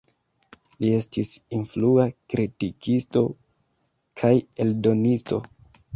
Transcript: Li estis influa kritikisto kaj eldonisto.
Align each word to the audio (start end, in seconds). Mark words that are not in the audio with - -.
Li 0.83 0.87
estis 0.99 1.33
influa 1.57 2.07
kritikisto 2.35 3.23
kaj 4.23 4.33
eldonisto. 4.67 5.41